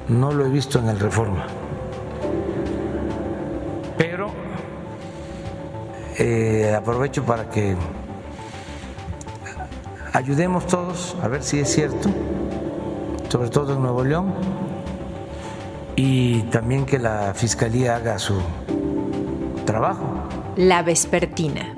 no 0.08 0.32
lo 0.32 0.46
he 0.46 0.48
visto 0.48 0.78
en 0.78 0.88
el 0.88 0.98
Reforma. 0.98 1.44
Pero 3.96 4.30
eh, 6.18 6.74
aprovecho 6.76 7.24
para 7.24 7.50
que 7.50 7.76
ayudemos 10.12 10.66
todos 10.66 11.16
a 11.22 11.28
ver 11.28 11.42
si 11.42 11.60
es 11.60 11.68
cierto, 11.68 12.08
sobre 13.28 13.50
todo 13.50 13.74
en 13.74 13.82
Nuevo 13.82 14.04
León 14.04 14.32
y 15.98 16.42
también 16.42 16.86
que 16.86 17.00
la 17.00 17.34
Fiscalía 17.34 17.96
haga 17.96 18.20
su 18.20 18.40
trabajo. 19.66 20.04
La 20.54 20.84
Vespertina, 20.84 21.74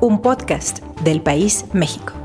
un 0.00 0.20
podcast 0.20 0.80
del 1.00 1.22
País 1.22 1.64
México. 1.72 2.15